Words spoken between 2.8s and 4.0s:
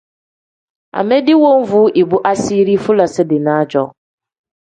fulasi-dinaa-jo.